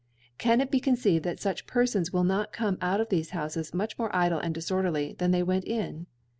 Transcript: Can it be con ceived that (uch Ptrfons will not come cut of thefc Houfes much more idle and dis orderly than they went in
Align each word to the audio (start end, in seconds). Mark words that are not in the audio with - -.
Can 0.39 0.61
it 0.61 0.71
be 0.71 0.79
con 0.79 0.95
ceived 0.95 1.21
that 1.21 1.45
(uch 1.45 1.67
Ptrfons 1.67 2.11
will 2.11 2.23
not 2.23 2.51
come 2.51 2.75
cut 2.77 2.99
of 3.01 3.09
thefc 3.09 3.29
Houfes 3.29 3.71
much 3.71 3.99
more 3.99 4.09
idle 4.15 4.39
and 4.39 4.55
dis 4.55 4.71
orderly 4.71 5.15
than 5.19 5.29
they 5.29 5.43
went 5.43 5.63
in 5.65 6.07